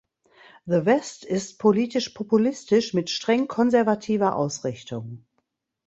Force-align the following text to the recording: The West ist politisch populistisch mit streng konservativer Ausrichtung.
The 0.65 0.81
West 0.87 1.23
ist 1.25 1.59
politisch 1.59 2.09
populistisch 2.09 2.95
mit 2.95 3.11
streng 3.11 3.47
konservativer 3.47 4.35
Ausrichtung. 4.35 5.27